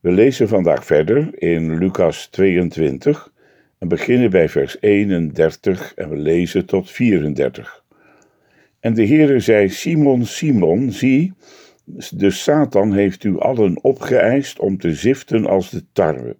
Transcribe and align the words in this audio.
We 0.00 0.10
lezen 0.10 0.48
vandaag 0.48 0.86
verder 0.86 1.42
in 1.42 1.78
Lucas 1.78 2.26
22 2.26 3.32
en 3.78 3.88
beginnen 3.88 4.30
bij 4.30 4.48
vers 4.48 4.76
31 4.80 5.94
en 5.94 6.08
we 6.08 6.16
lezen 6.16 6.66
tot 6.66 6.90
34. 6.90 7.84
En 8.80 8.94
de 8.94 9.06
Heere 9.06 9.40
zei: 9.40 9.68
Simon, 9.68 10.24
Simon, 10.24 10.92
zie, 10.92 11.32
de 12.10 12.30
Satan 12.30 12.92
heeft 12.92 13.24
u 13.24 13.38
allen 13.38 13.84
opgeëist 13.84 14.58
om 14.58 14.78
te 14.78 14.94
ziften 14.94 15.46
als 15.46 15.70
de 15.70 15.84
tarwe. 15.92 16.36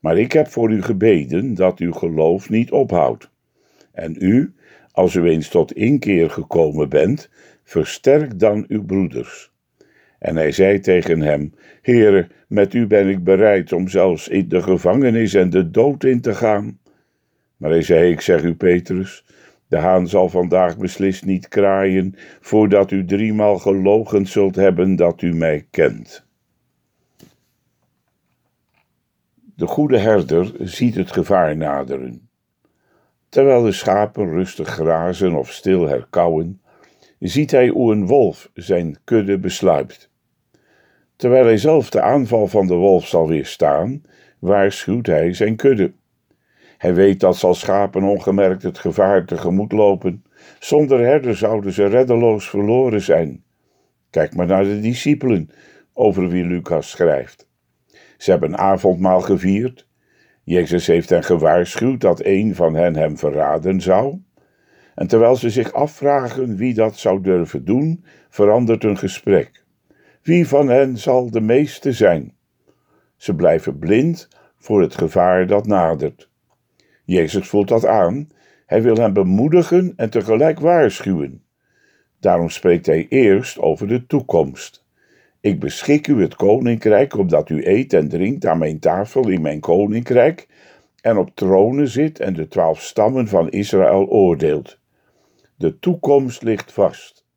Maar 0.00 0.18
ik 0.18 0.32
heb 0.32 0.48
voor 0.48 0.70
u 0.70 0.82
gebeden 0.82 1.54
dat 1.54 1.78
uw 1.78 1.92
geloof 1.92 2.50
niet 2.50 2.70
ophoudt. 2.70 3.30
En 3.92 4.16
u, 4.18 4.54
als 4.92 5.14
u 5.14 5.24
eens 5.24 5.48
tot 5.48 5.72
inkeer 5.72 6.30
gekomen 6.30 6.88
bent, 6.88 7.30
versterk 7.64 8.38
dan 8.38 8.64
uw 8.68 8.84
broeders. 8.84 9.50
En 10.18 10.36
hij 10.36 10.52
zei 10.52 10.80
tegen 10.80 11.20
hem: 11.20 11.54
Heere, 11.82 12.28
met 12.48 12.74
u 12.74 12.86
ben 12.86 13.08
ik 13.08 13.24
bereid 13.24 13.72
om 13.72 13.88
zelfs 13.88 14.28
in 14.28 14.48
de 14.48 14.62
gevangenis 14.62 15.34
en 15.34 15.50
de 15.50 15.70
dood 15.70 16.04
in 16.04 16.20
te 16.20 16.34
gaan. 16.34 16.78
Maar 17.56 17.70
hij 17.70 17.82
zei: 17.82 18.12
Ik 18.12 18.20
zeg 18.20 18.42
u, 18.42 18.54
Petrus, 18.54 19.24
de 19.68 19.76
haan 19.76 20.08
zal 20.08 20.28
vandaag 20.28 20.78
beslist 20.78 21.24
niet 21.24 21.48
kraaien, 21.48 22.14
voordat 22.40 22.90
u 22.90 23.04
driemaal 23.04 23.58
gelogen 23.58 24.26
zult 24.26 24.56
hebben 24.56 24.96
dat 24.96 25.22
u 25.22 25.34
mij 25.34 25.66
kent. 25.70 26.26
De 29.54 29.66
goede 29.66 29.98
herder 29.98 30.52
ziet 30.58 30.94
het 30.94 31.12
gevaar 31.12 31.56
naderen. 31.56 32.28
Terwijl 33.28 33.62
de 33.62 33.72
schapen 33.72 34.30
rustig 34.30 34.68
grazen 34.68 35.34
of 35.34 35.52
stil 35.52 35.88
herkauwen, 35.88 36.60
ziet 37.18 37.50
hij 37.50 37.68
hoe 37.68 37.92
een 37.92 38.06
wolf 38.06 38.50
zijn 38.54 38.98
kudde 39.04 39.38
besluipt. 39.38 40.10
Terwijl 41.18 41.44
hij 41.44 41.56
zelf 41.56 41.90
de 41.90 42.00
aanval 42.00 42.46
van 42.46 42.66
de 42.66 42.74
wolf 42.74 43.06
zal 43.06 43.28
weerstaan, 43.28 44.02
waarschuwt 44.38 45.06
hij 45.06 45.34
zijn 45.34 45.56
kudde. 45.56 45.92
Hij 46.76 46.94
weet 46.94 47.20
dat 47.20 47.36
zal 47.36 47.54
schapen 47.54 48.02
ongemerkt 48.02 48.62
het 48.62 48.78
gevaar 48.78 49.24
tegemoet 49.24 49.72
lopen. 49.72 50.24
Zonder 50.58 51.00
herder 51.00 51.36
zouden 51.36 51.72
ze 51.72 51.86
reddeloos 51.86 52.48
verloren 52.48 53.00
zijn. 53.00 53.42
Kijk 54.10 54.34
maar 54.34 54.46
naar 54.46 54.64
de 54.64 54.80
discipelen, 54.80 55.50
over 55.92 56.28
wie 56.28 56.44
Lucas 56.44 56.90
schrijft. 56.90 57.48
Ze 58.16 58.30
hebben 58.30 58.58
avondmaal 58.58 59.20
gevierd. 59.20 59.86
Jezus 60.42 60.86
heeft 60.86 61.10
hen 61.10 61.24
gewaarschuwd 61.24 62.00
dat 62.00 62.24
een 62.24 62.54
van 62.54 62.74
hen 62.74 62.96
hem 62.96 63.18
verraden 63.18 63.80
zou. 63.80 64.18
En 64.94 65.06
terwijl 65.06 65.36
ze 65.36 65.50
zich 65.50 65.72
afvragen 65.72 66.56
wie 66.56 66.74
dat 66.74 66.96
zou 66.96 67.22
durven 67.22 67.64
doen, 67.64 68.04
verandert 68.28 68.84
een 68.84 68.98
gesprek. 68.98 69.66
Wie 70.28 70.48
van 70.48 70.68
hen 70.68 70.98
zal 70.98 71.30
de 71.30 71.40
meeste 71.40 71.92
zijn? 71.92 72.34
Ze 73.16 73.34
blijven 73.34 73.78
blind 73.78 74.28
voor 74.56 74.80
het 74.80 74.94
gevaar 74.94 75.46
dat 75.46 75.66
nadert. 75.66 76.30
Jezus 77.04 77.48
voelt 77.48 77.68
dat 77.68 77.86
aan. 77.86 78.28
Hij 78.66 78.82
wil 78.82 78.96
hen 78.96 79.12
bemoedigen 79.12 79.92
en 79.96 80.10
tegelijk 80.10 80.60
waarschuwen. 80.60 81.42
Daarom 82.20 82.48
spreekt 82.48 82.86
hij 82.86 83.06
eerst 83.08 83.58
over 83.58 83.88
de 83.88 84.06
toekomst. 84.06 84.84
Ik 85.40 85.60
beschik 85.60 86.06
u 86.06 86.22
het 86.22 86.34
koninkrijk, 86.36 87.16
opdat 87.16 87.48
u 87.48 87.66
eet 87.66 87.92
en 87.92 88.08
drinkt 88.08 88.46
aan 88.46 88.58
mijn 88.58 88.78
tafel 88.78 89.28
in 89.28 89.40
mijn 89.40 89.60
koninkrijk, 89.60 90.48
en 91.00 91.16
op 91.16 91.30
tronen 91.34 91.88
zit 91.88 92.20
en 92.20 92.34
de 92.34 92.48
twaalf 92.48 92.80
stammen 92.80 93.28
van 93.28 93.50
Israël 93.50 94.06
oordeelt. 94.06 94.78
De 95.56 95.78
toekomst 95.78 96.42
ligt 96.42 96.72
vast. 96.72 97.27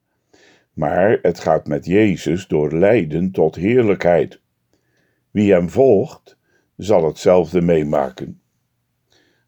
Maar 0.74 1.20
het 1.22 1.40
gaat 1.40 1.68
met 1.68 1.86
Jezus 1.86 2.48
door 2.48 2.74
lijden 2.74 3.32
tot 3.32 3.56
heerlijkheid. 3.56 4.42
Wie 5.32 5.52
hem 5.52 5.70
volgt, 5.70 6.38
zal 6.78 7.06
hetzelfde 7.06 7.62
meemaken. 7.62 8.42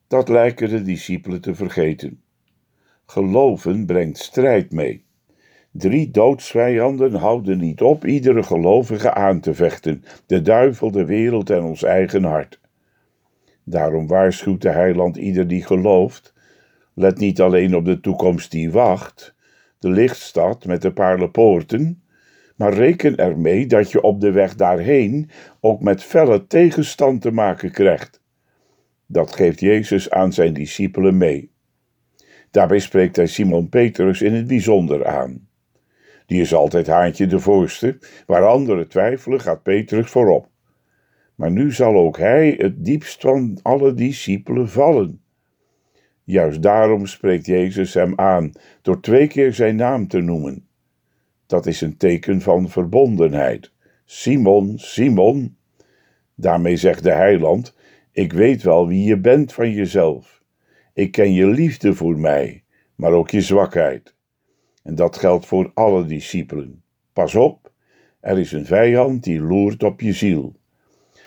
Dat 0.08 0.30
lijken 0.30 0.70
de 0.70 0.82
discipelen 0.82 1.42
te 1.42 1.56
vergeten. 1.56 2.22
Geloven 3.06 3.86
brengt 3.86 4.18
strijd 4.18 4.72
mee. 4.72 5.06
Drie 5.72 6.12
doodsvijanden 6.12 7.14
houden 7.14 7.58
niet 7.58 7.82
op 7.82 8.06
iedere 8.06 8.44
gelovige 8.44 9.14
aan 9.14 9.40
te 9.40 9.54
vechten: 9.54 10.04
de 10.26 10.42
duivel, 10.42 10.92
de 10.92 11.06
wereld 11.06 11.50
en 11.50 11.64
ons 11.64 11.84
eigen 11.84 12.24
hart. 12.24 12.60
Daarom 13.64 14.08
waarschuwt 14.08 14.62
de 14.62 14.70
heiland 14.70 15.18
ieder 15.18 15.48
die 15.48 15.64
gelooft: 15.64 16.34
let 16.94 17.18
niet 17.18 17.42
alleen 17.42 17.76
op 17.76 17.86
de 17.86 18.00
toekomst 18.00 18.52
die 18.52 18.72
wacht, 18.72 19.36
de 19.84 19.90
lichtstad 19.90 20.66
met 20.66 20.82
de 20.82 20.94
paarlenpoorten, 20.94 22.04
maar 22.56 22.74
reken 22.74 23.18
ermee 23.18 23.66
dat 23.66 23.92
je 23.92 24.02
op 24.02 24.22
de 24.22 24.32
weg 24.32 24.56
daarheen 24.56 25.30
ook 25.60 25.82
met 25.82 26.04
felle 26.04 26.48
tegenstand 26.48 27.22
te 27.22 27.32
maken 27.32 27.72
krijgt. 27.72 28.22
Dat 29.06 29.36
geeft 29.36 29.60
Jezus 29.60 30.10
aan 30.10 30.34
zijn 30.34 30.54
discipelen 30.54 31.18
mee. 31.18 31.52
Daarbij 32.52 32.80
spreekt 32.80 33.16
hij 33.16 33.28
Simon 33.28 33.70
Petrus 33.70 34.22
in 34.22 34.34
het 34.34 34.48
bijzonder 34.48 35.06
aan. 35.06 35.48
Die 36.26 36.42
is 36.42 36.54
altijd 36.54 36.88
haantje 36.88 37.28
de 37.28 37.40
voorste, 37.40 37.98
waar 38.26 38.46
anderen 38.46 38.88
twijfelen 38.88 39.42
gaat 39.42 39.64
Petrus 39.64 40.10
voorop. 40.10 40.50
Maar 41.36 41.52
nu 41.52 41.72
zal 41.72 41.96
ook 41.96 42.18
hij 42.18 42.56
het 42.58 42.86
diepst 42.86 43.22
van 43.22 43.60
alle 43.62 43.94
discipelen 43.94 44.70
vallen. 44.70 45.23
Juist 46.24 46.62
daarom 46.62 47.06
spreekt 47.06 47.46
Jezus 47.46 47.94
hem 47.94 48.14
aan 48.16 48.52
door 48.82 49.02
twee 49.02 49.28
keer 49.28 49.54
zijn 49.54 49.76
naam 49.76 50.08
te 50.08 50.20
noemen. 50.20 50.68
Dat 51.46 51.66
is 51.66 51.82
een 51.82 51.98
teken 51.98 52.42
van 52.42 52.70
verbondenheid. 52.70 53.72
Simon, 54.06 54.74
Simon. 54.78 55.58
Daarmee 56.36 56.78
zegt 56.78 57.04
de 57.04 57.12
heiland: 57.12 57.76
Ik 58.12 58.34
weet 58.34 58.64
wel 58.64 58.88
wie 58.88 59.04
je 59.04 59.20
bent 59.20 59.54
van 59.54 59.72
jezelf. 59.72 60.42
Ik 60.94 61.12
ken 61.12 61.34
je 61.34 61.48
liefde 61.48 61.94
voor 61.94 62.20
mij, 62.20 62.64
maar 62.96 63.12
ook 63.12 63.30
je 63.30 63.42
zwakheid. 63.42 64.16
En 64.84 64.96
dat 64.96 65.18
geldt 65.18 65.46
voor 65.46 65.72
alle 65.74 66.06
discipelen. 66.06 66.84
Pas 67.14 67.36
op, 67.36 67.72
er 68.20 68.40
is 68.40 68.52
een 68.52 68.66
vijand 68.66 69.24
die 69.24 69.42
loert 69.42 69.84
op 69.84 70.02
je 70.02 70.14
ziel. 70.14 70.56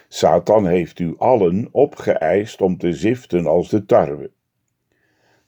Satan 0.09 0.67
heeft 0.67 0.99
u 0.99 1.15
allen 1.19 1.69
opgeëist 1.71 2.61
om 2.61 2.79
te 2.79 2.93
ziften 2.93 3.47
als 3.47 3.69
de 3.69 3.85
tarwe. 3.85 4.31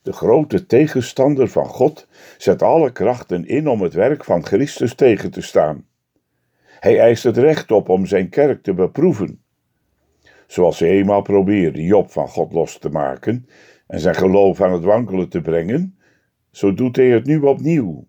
De 0.01 0.13
grote 0.13 0.65
tegenstander 0.65 1.47
van 1.47 1.65
God 1.65 2.07
zet 2.37 2.61
alle 2.61 2.91
krachten 2.91 3.47
in 3.47 3.67
om 3.67 3.81
het 3.81 3.93
werk 3.93 4.23
van 4.23 4.45
Christus 4.45 4.93
tegen 4.93 5.31
te 5.31 5.41
staan. 5.41 5.85
Hij 6.79 6.99
eist 6.99 7.23
het 7.23 7.37
recht 7.37 7.71
op 7.71 7.89
om 7.89 8.05
zijn 8.05 8.29
kerk 8.29 8.63
te 8.63 8.73
beproeven. 8.73 9.41
Zoals 10.47 10.77
ze 10.77 10.87
eenmaal 10.87 11.21
probeerde 11.21 11.83
Job 11.83 12.11
van 12.11 12.27
God 12.27 12.53
los 12.53 12.77
te 12.77 12.89
maken 12.89 13.47
en 13.87 13.99
zijn 13.99 14.15
geloof 14.15 14.61
aan 14.61 14.73
het 14.73 14.83
wankelen 14.83 15.29
te 15.29 15.41
brengen, 15.41 15.97
zo 16.51 16.73
doet 16.73 16.95
hij 16.95 17.09
het 17.09 17.25
nu 17.25 17.39
opnieuw. 17.39 18.07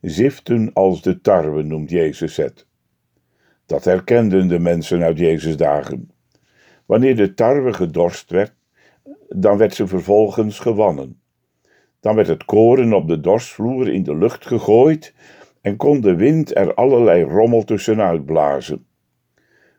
Ziften 0.00 0.72
als 0.72 1.02
de 1.02 1.20
tarwe 1.20 1.62
noemt 1.62 1.90
Jezus 1.90 2.36
het. 2.36 2.66
Dat 3.66 3.84
herkenden 3.84 4.48
de 4.48 4.58
mensen 4.58 5.02
uit 5.02 5.18
Jezus' 5.18 5.56
dagen. 5.56 6.10
Wanneer 6.86 7.16
de 7.16 7.34
tarwe 7.34 7.72
gedorst 7.72 8.30
werd, 8.30 8.52
dan 9.28 9.56
werd 9.56 9.74
ze 9.74 9.86
vervolgens 9.86 10.58
gewonnen. 10.58 11.20
Dan 12.00 12.14
werd 12.14 12.28
het 12.28 12.44
koren 12.44 12.92
op 12.92 13.08
de 13.08 13.20
dorsvloer 13.20 13.88
in 13.88 14.02
de 14.02 14.16
lucht 14.16 14.46
gegooid 14.46 15.14
en 15.60 15.76
kon 15.76 16.00
de 16.00 16.14
wind 16.14 16.56
er 16.56 16.74
allerlei 16.74 17.22
rommel 17.22 17.64
tussenuit 17.64 18.24
blazen. 18.24 18.86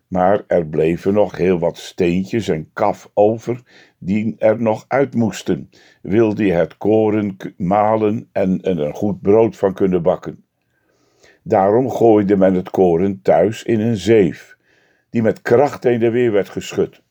Maar 0.08 0.44
er 0.48 0.68
bleven 0.68 1.14
nog 1.14 1.38
heel 1.38 1.60
wat 1.60 1.78
steentjes 1.78 2.48
en 2.48 2.70
kaf 2.74 3.12
over 3.14 3.62
die 3.98 4.36
er 4.38 4.62
nog 4.62 4.86
uit 4.88 5.16
moesten, 5.16 5.70
wilde 6.02 6.46
je 6.46 6.52
het 6.52 6.78
koren 6.78 7.38
malen 7.58 8.30
en 8.32 8.62
er 8.62 8.80
een 8.80 8.94
goed 8.94 9.22
brood 9.22 9.58
van 9.58 9.74
kunnen 9.74 10.02
bakken. 10.02 10.44
Daarom 11.44 11.90
gooide 11.90 12.38
men 12.38 12.54
het 12.54 12.70
koren 12.70 13.22
thuis 13.22 13.64
in 13.64 13.80
een 13.80 13.98
zeef, 13.98 14.58
die 15.10 15.22
met 15.22 15.42
kracht 15.42 15.84
heen 15.84 16.02
en 16.02 16.12
weer 16.12 16.32
werd 16.32 16.50
geschud. 16.50 17.02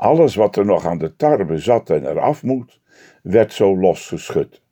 Alles 0.00 0.34
wat 0.34 0.56
er 0.56 0.64
nog 0.64 0.86
aan 0.86 0.98
de 0.98 1.16
tarwe 1.16 1.58
zat 1.58 1.90
en 1.90 2.06
eraf 2.06 2.42
moet, 2.42 2.80
werd 3.22 3.52
zo 3.52 3.78
losgeschud. 3.78 4.62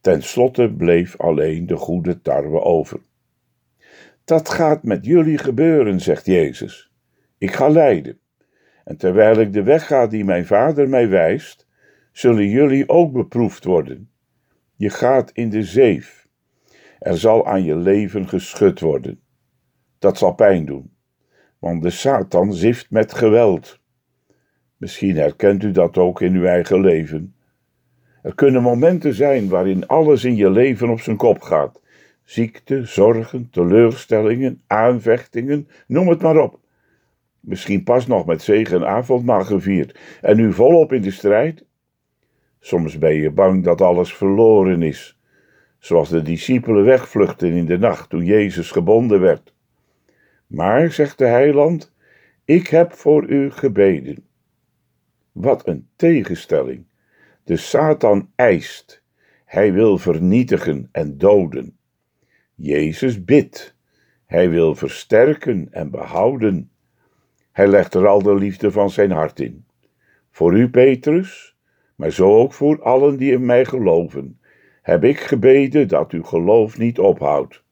Ten 0.00 0.22
slotte 0.22 0.74
bleef 0.76 1.18
alleen 1.18 1.66
de 1.66 1.76
goede 1.76 2.20
tarwe 2.20 2.60
over. 2.60 3.00
Dat 4.24 4.48
gaat 4.48 4.82
met 4.82 5.04
jullie 5.04 5.38
gebeuren, 5.38 6.00
zegt 6.00 6.26
Jezus. 6.26 6.92
Ik 7.38 7.52
ga 7.52 7.68
lijden. 7.68 8.18
En 8.84 8.96
terwijl 8.96 9.38
ik 9.40 9.52
de 9.52 9.62
weg 9.62 9.86
ga 9.86 10.06
die 10.06 10.24
mijn 10.24 10.46
vader 10.46 10.88
mij 10.88 11.08
wijst, 11.08 11.66
zullen 12.12 12.48
jullie 12.48 12.88
ook 12.88 13.12
beproefd 13.12 13.64
worden. 13.64 14.10
Je 14.76 14.90
gaat 14.90 15.30
in 15.30 15.50
de 15.50 15.62
zeef. 15.62 16.28
Er 16.98 17.18
zal 17.18 17.46
aan 17.46 17.64
je 17.64 17.76
leven 17.76 18.28
geschud 18.28 18.80
worden. 18.80 19.20
Dat 19.98 20.18
zal 20.18 20.34
pijn 20.34 20.64
doen, 20.64 20.94
want 21.58 21.82
de 21.82 21.90
Satan 21.90 22.52
zift 22.52 22.90
met 22.90 23.14
geweld. 23.14 23.80
Misschien 24.82 25.16
herkent 25.16 25.62
u 25.62 25.70
dat 25.70 25.98
ook 25.98 26.20
in 26.20 26.34
uw 26.34 26.44
eigen 26.44 26.80
leven. 26.80 27.34
Er 28.22 28.34
kunnen 28.34 28.62
momenten 28.62 29.14
zijn 29.14 29.48
waarin 29.48 29.86
alles 29.86 30.24
in 30.24 30.36
je 30.36 30.50
leven 30.50 30.88
op 30.88 31.00
zijn 31.00 31.16
kop 31.16 31.40
gaat. 31.40 31.82
Ziekte, 32.24 32.84
zorgen, 32.84 33.50
teleurstellingen, 33.50 34.62
aanvechtingen, 34.66 35.68
noem 35.86 36.08
het 36.08 36.22
maar 36.22 36.36
op. 36.36 36.58
Misschien 37.40 37.82
pas 37.82 38.06
nog 38.06 38.26
met 38.26 38.42
zegen 38.42 38.76
en 38.76 38.88
avondmaal 38.88 39.44
gevierd 39.44 39.98
en 40.20 40.36
nu 40.36 40.52
volop 40.52 40.92
in 40.92 41.02
de 41.02 41.10
strijd. 41.10 41.64
Soms 42.60 42.98
ben 42.98 43.14
je 43.14 43.30
bang 43.30 43.64
dat 43.64 43.80
alles 43.80 44.14
verloren 44.14 44.82
is, 44.82 45.18
zoals 45.78 46.08
de 46.08 46.22
discipelen 46.22 46.84
wegvluchten 46.84 47.52
in 47.52 47.66
de 47.66 47.78
nacht 47.78 48.10
toen 48.10 48.24
Jezus 48.24 48.70
gebonden 48.70 49.20
werd. 49.20 49.54
Maar, 50.46 50.92
zegt 50.92 51.18
de 51.18 51.26
heiland, 51.26 51.92
ik 52.44 52.66
heb 52.66 52.92
voor 52.92 53.28
u 53.28 53.50
gebeden. 53.50 54.30
Wat 55.32 55.66
een 55.66 55.88
tegenstelling. 55.96 56.84
De 57.44 57.56
Satan 57.56 58.30
eist, 58.34 59.02
hij 59.44 59.72
wil 59.72 59.98
vernietigen 59.98 60.88
en 60.92 61.18
doden. 61.18 61.76
Jezus 62.54 63.24
bidt, 63.24 63.76
hij 64.26 64.50
wil 64.50 64.74
versterken 64.74 65.68
en 65.70 65.90
behouden. 65.90 66.70
Hij 67.52 67.66
legt 67.66 67.94
er 67.94 68.06
al 68.06 68.22
de 68.22 68.34
liefde 68.34 68.70
van 68.70 68.90
zijn 68.90 69.10
hart 69.10 69.40
in. 69.40 69.64
Voor 70.30 70.56
u, 70.56 70.70
Petrus, 70.70 71.56
maar 71.96 72.10
zo 72.10 72.38
ook 72.38 72.52
voor 72.52 72.82
allen 72.82 73.16
die 73.16 73.32
in 73.32 73.46
mij 73.46 73.64
geloven, 73.64 74.40
heb 74.82 75.04
ik 75.04 75.20
gebeden 75.20 75.88
dat 75.88 76.12
uw 76.12 76.22
geloof 76.22 76.78
niet 76.78 76.98
ophoudt. 76.98 77.62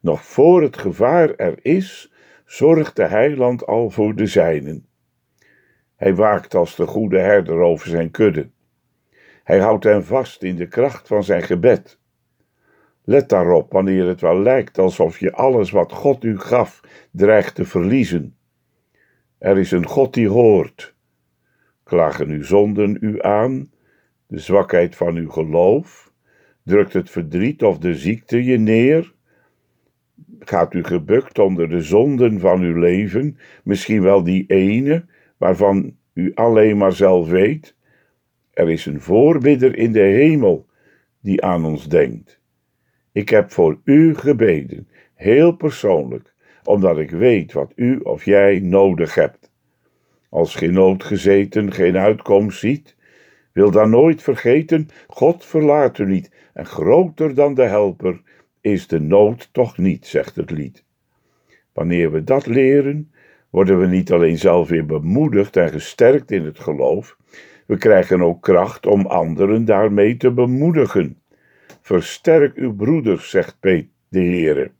Nog 0.00 0.24
voor 0.24 0.62
het 0.62 0.76
gevaar 0.76 1.34
er 1.34 1.58
is, 1.62 2.12
zorgt 2.44 2.96
de 2.96 3.04
heiland 3.04 3.66
al 3.66 3.90
voor 3.90 4.14
de 4.14 4.26
zijnen. 4.26 4.86
Hij 6.04 6.14
waakt 6.14 6.54
als 6.54 6.76
de 6.76 6.86
goede 6.86 7.18
herder 7.18 7.58
over 7.58 7.88
zijn 7.88 8.10
kudde. 8.10 8.50
Hij 9.44 9.58
houdt 9.58 9.84
hen 9.84 10.04
vast 10.04 10.42
in 10.42 10.56
de 10.56 10.68
kracht 10.68 11.06
van 11.06 11.24
zijn 11.24 11.42
gebed. 11.42 11.98
Let 13.04 13.28
daarop 13.28 13.72
wanneer 13.72 14.06
het 14.06 14.20
wel 14.20 14.38
lijkt 14.38 14.78
alsof 14.78 15.18
je 15.18 15.32
alles 15.32 15.70
wat 15.70 15.92
God 15.92 16.24
u 16.24 16.38
gaf 16.38 16.80
dreigt 17.10 17.54
te 17.54 17.64
verliezen. 17.64 18.36
Er 19.38 19.58
is 19.58 19.70
een 19.70 19.86
God 19.86 20.14
die 20.14 20.28
hoort. 20.28 20.94
Klagen 21.84 22.28
uw 22.28 22.42
zonden 22.42 22.96
u 23.00 23.22
aan, 23.22 23.70
de 24.26 24.38
zwakheid 24.38 24.96
van 24.96 25.16
uw 25.16 25.30
geloof? 25.30 26.12
Drukt 26.62 26.92
het 26.92 27.10
verdriet 27.10 27.62
of 27.62 27.78
de 27.78 27.94
ziekte 27.94 28.44
je 28.44 28.58
neer? 28.58 29.12
Gaat 30.38 30.74
u 30.74 30.84
gebukt 30.84 31.38
onder 31.38 31.68
de 31.68 31.80
zonden 31.80 32.40
van 32.40 32.60
uw 32.60 32.78
leven, 32.78 33.38
misschien 33.62 34.02
wel 34.02 34.24
die 34.24 34.44
ene 34.46 35.04
waarvan 35.36 35.96
u 36.14 36.34
alleen 36.34 36.76
maar 36.76 36.92
zelf 36.92 37.28
weet? 37.28 37.74
Er 38.52 38.70
is 38.70 38.86
een 38.86 39.00
voorbidder 39.00 39.76
in 39.76 39.92
de 39.92 40.00
hemel 40.00 40.66
die 41.20 41.42
aan 41.44 41.64
ons 41.64 41.88
denkt. 41.88 42.40
Ik 43.12 43.28
heb 43.28 43.52
voor 43.52 43.80
u 43.84 44.14
gebeden, 44.14 44.88
heel 45.14 45.52
persoonlijk, 45.52 46.34
omdat 46.64 46.98
ik 46.98 47.10
weet 47.10 47.52
wat 47.52 47.72
u 47.76 47.98
of 47.98 48.24
jij 48.24 48.60
nodig 48.60 49.14
hebt. 49.14 49.52
Als 50.28 50.54
geen 50.54 50.72
nood 50.72 51.04
gezeten 51.04 51.72
geen 51.72 51.96
uitkomst 51.96 52.58
ziet, 52.58 52.96
wil 53.52 53.70
dan 53.70 53.90
nooit 53.90 54.22
vergeten, 54.22 54.88
God 55.06 55.44
verlaat 55.44 55.98
u 55.98 56.06
niet, 56.06 56.30
en 56.52 56.66
groter 56.66 57.34
dan 57.34 57.54
de 57.54 57.62
helper 57.62 58.22
is 58.60 58.86
de 58.86 59.00
nood 59.00 59.48
toch 59.52 59.78
niet, 59.78 60.06
zegt 60.06 60.36
het 60.36 60.50
lied. 60.50 60.84
Wanneer 61.72 62.12
we 62.12 62.24
dat 62.24 62.46
leren, 62.46 63.12
worden 63.54 63.80
we 63.80 63.86
niet 63.86 64.12
alleen 64.12 64.38
zelf 64.38 64.68
weer 64.68 64.86
bemoedigd 64.86 65.56
en 65.56 65.70
gesterkt 65.70 66.30
in 66.30 66.44
het 66.44 66.58
geloof, 66.58 67.16
we 67.66 67.76
krijgen 67.76 68.22
ook 68.22 68.42
kracht 68.42 68.86
om 68.86 69.06
anderen 69.06 69.64
daarmee 69.64 70.16
te 70.16 70.30
bemoedigen. 70.30 71.22
Versterk 71.80 72.56
uw 72.56 72.74
broeders, 72.74 73.30
zegt 73.30 73.56
de 73.60 73.88
Heere. 74.08 74.70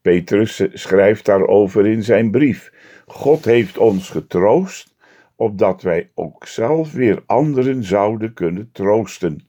Petrus 0.00 0.62
schrijft 0.72 1.24
daarover 1.24 1.86
in 1.86 2.02
zijn 2.02 2.30
brief. 2.30 2.72
God 3.06 3.44
heeft 3.44 3.78
ons 3.78 4.10
getroost, 4.10 4.94
opdat 5.36 5.82
wij 5.82 6.10
ook 6.14 6.46
zelf 6.46 6.92
weer 6.92 7.22
anderen 7.26 7.84
zouden 7.84 8.34
kunnen 8.34 8.70
troosten. 8.72 9.44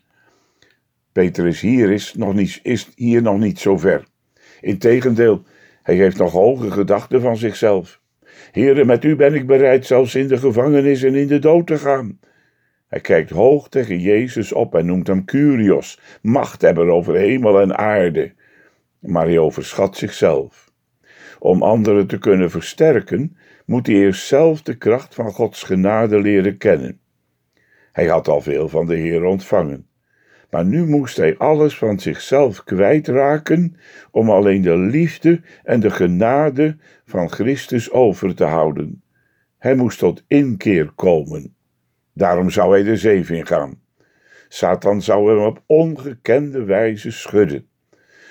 Petrus 1.11 1.61
hier 1.61 1.91
is, 1.91 2.13
nog 2.13 2.33
niet, 2.33 2.59
is 2.63 2.89
hier 2.95 3.21
nog 3.21 3.37
niet 3.37 3.59
zo 3.59 3.77
ver. 3.77 4.03
Integendeel, 4.61 5.43
hij 5.83 5.95
heeft 5.95 6.17
nog 6.17 6.31
hoge 6.31 6.71
gedachten 6.71 7.21
van 7.21 7.37
zichzelf. 7.37 8.05
Heere, 8.51 8.85
met 8.85 9.03
u 9.03 9.15
ben 9.15 9.33
ik 9.33 9.47
bereid 9.47 9.85
zelfs 9.85 10.15
in 10.15 10.27
de 10.27 10.37
gevangenis 10.37 11.03
en 11.03 11.15
in 11.15 11.27
de 11.27 11.39
dood 11.39 11.67
te 11.67 11.77
gaan. 11.77 12.19
Hij 12.87 12.99
kijkt 12.99 13.29
hoog 13.29 13.69
tegen 13.69 13.99
Jezus 13.99 14.53
op 14.53 14.75
en 14.75 14.85
noemt 14.85 15.07
hem 15.07 15.25
Curios, 15.25 15.99
machthebber 16.21 16.87
over 16.87 17.15
hemel 17.15 17.61
en 17.61 17.77
aarde. 17.77 18.33
Maar 18.99 19.25
hij 19.25 19.37
overschat 19.37 19.97
zichzelf. 19.97 20.71
Om 21.39 21.63
anderen 21.63 22.07
te 22.07 22.17
kunnen 22.17 22.51
versterken, 22.51 23.37
moet 23.65 23.87
hij 23.87 23.95
eerst 23.95 24.25
zelf 24.27 24.61
de 24.61 24.77
kracht 24.77 25.15
van 25.15 25.31
Gods 25.31 25.63
genade 25.63 26.21
leren 26.21 26.57
kennen. 26.57 26.99
Hij 27.91 28.07
had 28.07 28.27
al 28.27 28.41
veel 28.41 28.69
van 28.69 28.85
de 28.85 28.95
Heer 28.95 29.23
ontvangen, 29.23 29.87
maar 30.49 30.65
nu 30.65 30.85
moest 30.85 31.17
hij 31.17 31.37
alles 31.37 31.77
van 31.77 31.99
zichzelf 31.99 32.63
kwijtraken 32.63 33.77
om 34.11 34.29
alleen 34.29 34.61
de 34.61 34.77
liefde 34.77 35.41
en 35.63 35.79
de 35.79 35.89
genade 35.89 36.77
van 37.05 37.29
Christus 37.29 37.91
over 37.91 38.35
te 38.35 38.43
houden. 38.43 39.01
Hij 39.57 39.75
moest 39.75 39.99
tot 39.99 40.23
inkeer 40.27 40.91
komen. 40.95 41.55
Daarom 42.13 42.49
zou 42.49 42.71
hij 42.71 42.83
de 42.83 42.97
zeef 42.97 43.29
ingaan. 43.29 43.81
Satan 44.47 45.01
zou 45.01 45.29
hem 45.29 45.45
op 45.45 45.63
ongekende 45.65 46.63
wijze 46.63 47.11
schudden. 47.11 47.67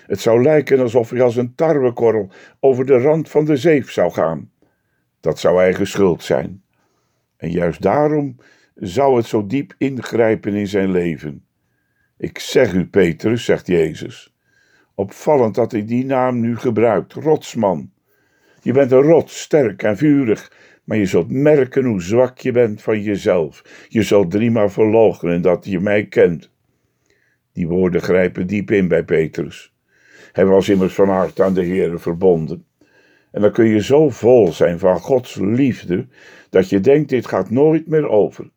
Het 0.06 0.20
zou 0.20 0.42
lijken 0.42 0.80
alsof 0.80 1.10
hij 1.10 1.22
als 1.22 1.36
een 1.36 1.54
tarwekorrel 1.54 2.30
over 2.60 2.86
de 2.86 2.98
rand 2.98 3.28
van 3.28 3.44
de 3.44 3.56
zeef 3.56 3.90
zou 3.90 4.12
gaan. 4.12 4.50
Dat 5.20 5.38
zou 5.38 5.60
eigen 5.60 5.86
schuld 5.86 6.22
zijn. 6.22 6.62
En 7.36 7.50
juist 7.50 7.82
daarom 7.82 8.36
zou 8.74 9.16
het 9.16 9.26
zo 9.26 9.46
diep 9.46 9.74
ingrijpen 9.78 10.54
in 10.54 10.66
zijn 10.66 10.90
leven. 10.90 11.45
Ik 12.18 12.38
zeg 12.38 12.72
u, 12.72 12.86
Petrus, 12.86 13.44
zegt 13.44 13.66
Jezus. 13.66 14.34
Opvallend 14.94 15.54
dat 15.54 15.72
hij 15.72 15.84
die 15.84 16.04
naam 16.04 16.40
nu 16.40 16.56
gebruikt, 16.56 17.12
rotsman. 17.12 17.90
Je 18.62 18.72
bent 18.72 18.90
een 18.90 19.02
rots, 19.02 19.40
sterk 19.40 19.82
en 19.82 19.96
vurig, 19.96 20.52
maar 20.84 20.96
je 20.96 21.06
zult 21.06 21.30
merken 21.30 21.84
hoe 21.84 22.02
zwak 22.02 22.38
je 22.38 22.52
bent 22.52 22.82
van 22.82 23.02
jezelf. 23.02 23.86
Je 23.88 24.02
zult 24.02 24.30
driemaal 24.30 24.68
verloochenen 24.68 25.42
dat 25.42 25.64
je 25.64 25.80
mij 25.80 26.06
kent. 26.06 26.50
Die 27.52 27.68
woorden 27.68 28.02
grijpen 28.02 28.46
diep 28.46 28.70
in 28.70 28.88
bij 28.88 29.04
Petrus. 29.04 29.74
Hij 30.32 30.46
was 30.46 30.68
immers 30.68 30.94
van 30.94 31.08
harte 31.08 31.42
aan 31.42 31.54
de 31.54 31.64
Heer 31.64 32.00
verbonden. 32.00 32.66
En 33.30 33.40
dan 33.40 33.52
kun 33.52 33.66
je 33.66 33.82
zo 33.82 34.10
vol 34.10 34.52
zijn 34.52 34.78
van 34.78 35.00
Gods 35.00 35.34
liefde, 35.34 36.06
dat 36.50 36.68
je 36.68 36.80
denkt, 36.80 37.08
dit 37.08 37.26
gaat 37.26 37.50
nooit 37.50 37.86
meer 37.86 38.08
over. 38.08 38.50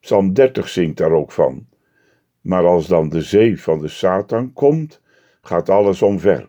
Psalm 0.00 0.32
30 0.32 0.68
zingt 0.68 0.96
daar 0.96 1.12
ook 1.12 1.32
van. 1.32 1.66
Maar 2.42 2.66
als 2.66 2.86
dan 2.86 3.08
de 3.08 3.22
zee 3.22 3.60
van 3.60 3.80
de 3.80 3.88
Satan 3.88 4.52
komt, 4.52 5.00
gaat 5.42 5.68
alles 5.68 6.02
omver. 6.02 6.48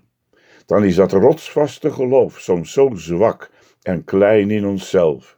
Dan 0.65 0.83
is 0.83 0.95
dat 0.95 1.11
rotsvaste 1.11 1.91
geloof 1.91 2.39
soms 2.39 2.71
zo 2.71 2.91
zwak 2.93 3.51
en 3.81 4.03
klein 4.03 4.51
in 4.51 4.65
onszelf. 4.65 5.37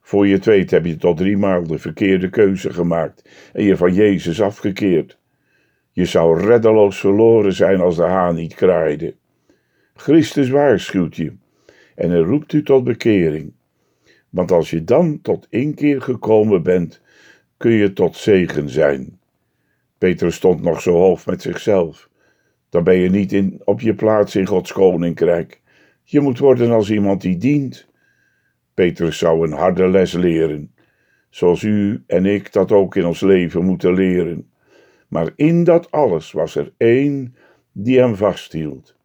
Voor 0.00 0.26
je 0.26 0.34
het 0.34 0.44
weet 0.44 0.70
heb 0.70 0.84
je 0.84 0.96
tot 0.96 1.16
driemaal 1.16 1.66
de 1.66 1.78
verkeerde 1.78 2.30
keuze 2.30 2.72
gemaakt 2.72 3.28
en 3.52 3.64
je 3.64 3.76
van 3.76 3.94
Jezus 3.94 4.42
afgekeerd. 4.42 5.18
Je 5.92 6.04
zou 6.04 6.40
reddeloos 6.40 6.98
verloren 6.98 7.52
zijn 7.52 7.80
als 7.80 7.96
de 7.96 8.02
haan 8.02 8.34
niet 8.34 8.54
kraaide. 8.54 9.14
Christus 9.94 10.48
waarschuwt 10.48 11.16
je 11.16 11.32
en 11.94 12.10
hij 12.10 12.20
roept 12.20 12.52
u 12.52 12.62
tot 12.62 12.84
bekering. 12.84 13.52
Want 14.30 14.50
als 14.50 14.70
je 14.70 14.84
dan 14.84 15.20
tot 15.22 15.46
inkeer 15.50 16.02
gekomen 16.02 16.62
bent, 16.62 17.00
kun 17.56 17.70
je 17.70 17.92
tot 17.92 18.16
zegen 18.16 18.68
zijn. 18.68 19.18
Petrus 19.98 20.34
stond 20.34 20.62
nog 20.62 20.80
zo 20.80 20.92
hoog 20.92 21.26
met 21.26 21.42
zichzelf. 21.42 22.08
Dan 22.68 22.84
ben 22.84 22.96
je 22.96 23.10
niet 23.10 23.32
in, 23.32 23.60
op 23.64 23.80
je 23.80 23.94
plaats 23.94 24.36
in 24.36 24.46
Gods 24.46 24.72
koninkrijk. 24.72 25.60
Je 26.02 26.20
moet 26.20 26.38
worden 26.38 26.70
als 26.70 26.90
iemand 26.90 27.20
die 27.20 27.36
dient. 27.36 27.88
Petrus 28.74 29.18
zou 29.18 29.46
een 29.46 29.52
harde 29.52 29.88
les 29.88 30.12
leren, 30.12 30.74
zoals 31.30 31.62
u 31.62 32.02
en 32.06 32.26
ik 32.26 32.52
dat 32.52 32.72
ook 32.72 32.96
in 32.96 33.06
ons 33.06 33.20
leven 33.20 33.64
moeten 33.64 33.94
leren. 33.94 34.50
Maar 35.08 35.32
in 35.36 35.64
dat 35.64 35.90
alles 35.90 36.32
was 36.32 36.54
er 36.54 36.72
één 36.76 37.36
die 37.72 37.98
hem 37.98 38.16
vasthield. 38.16 38.96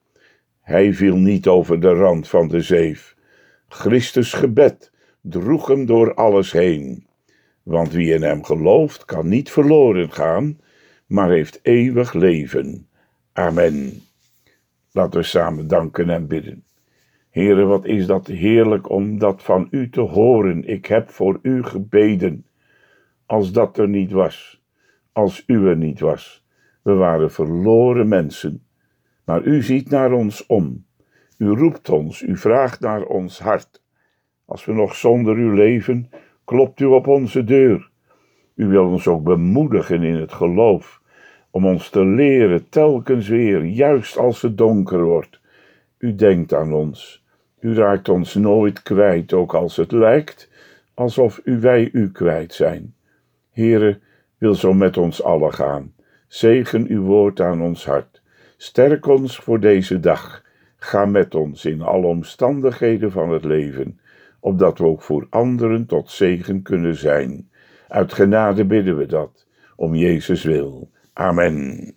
Hij 0.62 0.93
viel 0.93 1.15
niet 1.15 1.48
over 1.48 1.79
de 1.79 1.93
rand 1.93 2.27
van 2.27 2.48
de 2.48 2.62
zeef. 2.62 3.15
Christus 3.67 4.33
gebed 4.33 4.91
droeg 5.21 5.67
hem 5.67 5.86
door 5.86 6.13
alles 6.13 6.51
heen. 6.51 7.05
Want 7.63 7.91
wie 7.91 8.13
in 8.13 8.21
hem 8.21 8.43
gelooft, 8.43 9.05
kan 9.05 9.27
niet 9.27 9.51
verloren 9.51 10.12
gaan, 10.12 10.60
maar 11.12 11.30
heeft 11.30 11.60
eeuwig 11.62 12.13
leven. 12.13 12.88
Amen. 13.34 14.01
Laten 14.91 15.20
we 15.20 15.25
samen 15.25 15.68
danken 15.68 16.10
en 16.10 16.27
bidden. 16.27 16.63
Heere, 17.30 17.65
wat 17.65 17.86
is 17.86 18.06
dat 18.06 18.27
heerlijk 18.27 18.89
om 18.89 19.20
dat 19.20 19.44
van 19.44 19.68
u 19.72 19.89
te 19.89 20.01
horen. 20.01 20.68
Ik 20.68 20.86
heb 20.86 21.10
voor 21.10 21.39
u 21.41 21.63
gebeden. 21.63 22.46
Als 23.25 23.51
dat 23.51 23.77
er 23.77 23.89
niet 23.89 24.12
was, 24.12 24.63
als 25.12 25.44
u 25.48 25.68
er 25.68 25.77
niet 25.77 26.00
was. 26.00 26.46
We 26.82 26.94
waren 26.94 27.32
verloren 27.32 28.08
mensen. 28.08 28.63
Maar 29.25 29.44
u 29.44 29.63
ziet 29.63 29.89
naar 29.89 30.12
ons 30.12 30.46
om. 30.46 30.86
U 31.38 31.48
roept 31.48 31.89
ons, 31.89 32.22
u 32.22 32.38
vraagt 32.38 32.80
naar 32.80 33.03
ons 33.03 33.39
hart. 33.39 33.84
Als 34.46 34.65
we 34.65 34.74
nog 34.74 34.96
zonder 34.96 35.38
u 35.38 35.56
leven, 35.56 36.10
klopt 36.46 36.80
u 36.80 36.86
op 36.86 37.08
onze 37.08 37.44
deur. 37.44 37.89
U 38.56 38.68
wil 38.68 38.86
ons 38.86 39.08
ook 39.08 39.24
bemoedigen 39.24 40.03
in 40.03 40.15
het 40.15 40.34
geloof, 40.34 41.00
om 41.51 41.65
ons 41.65 41.89
te 41.89 42.05
leren 42.05 42.70
telkens 42.70 43.27
weer, 43.27 43.65
juist 43.65 44.17
als 44.17 44.41
het 44.41 44.58
donker 44.58 45.03
wordt. 45.03 45.39
U 45.98 46.15
denkt 46.15 46.53
aan 46.53 46.74
ons. 46.74 47.24
U 47.60 47.75
raakt 47.75 48.10
ons 48.10 48.36
nooit 48.36 48.81
kwijt, 48.81 49.34
ook 49.34 49.53
als 49.53 49.75
het 49.75 49.91
lijkt 49.91 50.50
alsof 50.93 51.41
u 51.43 51.60
wij 51.60 51.89
u 51.91 52.12
kwijt 52.12 52.53
zijn. 52.53 52.96
Heere, 53.51 54.00
wil 54.38 54.55
zo 54.55 54.74
met 54.74 54.98
ons 54.98 55.24
allen 55.24 55.53
gaan. 55.53 55.93
Zegen 56.27 56.88
uw 56.88 57.01
woord 57.01 57.41
aan 57.41 57.62
ons 57.62 57.86
hart. 57.86 58.22
Sterk 58.58 59.08
ons 59.08 59.38
voor 59.38 59.60
deze 59.60 60.00
dag. 60.00 60.43
Ga 60.77 61.05
met 61.05 61.36
ons 61.36 61.65
in 61.65 61.81
alle 61.81 62.05
omstandigheden 62.05 63.12
van 63.12 63.29
het 63.29 63.43
leven, 63.43 64.00
opdat 64.39 64.77
we 64.77 64.86
ook 64.86 65.01
voor 65.01 65.27
anderen 65.29 65.86
tot 65.86 66.10
zegen 66.10 66.62
kunnen 66.62 66.96
zijn. 66.96 67.50
Uit 67.88 68.13
genade 68.13 68.65
bidden 68.65 68.98
we 68.98 69.05
dat, 69.05 69.46
om 69.75 69.96
Jezus 69.96 70.43
wil. 70.43 70.89
Amen. 71.18 71.94